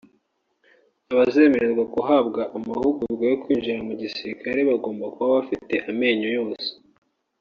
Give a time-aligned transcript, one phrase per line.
[1.11, 6.69] Abazemererwa guhabwa amahugurwa yo kwinjira mu gisirikare bagomba kuba bafite amenyo yose